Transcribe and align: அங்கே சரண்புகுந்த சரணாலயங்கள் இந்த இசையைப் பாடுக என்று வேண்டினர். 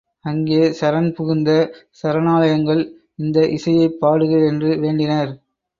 அங்கே 0.25 0.61
சரண்புகுந்த 0.79 1.49
சரணாலயங்கள் 1.99 2.83
இந்த 3.15 3.39
இசையைப் 3.49 3.99
பாடுக 4.01 4.33
என்று 4.47 4.71
வேண்டினர். 4.81 5.33